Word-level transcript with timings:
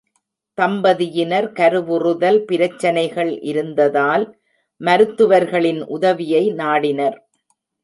தம்பதியினர் 0.57 1.47
கருவுறுதல் 1.51 2.39
பிரச்சினைகள் 2.45 3.31
இருந்ததால் 3.41 4.25
மருத்துவர்களின் 4.81 5.81
உதவியை 5.89 6.43
நாடினர். 6.53 7.17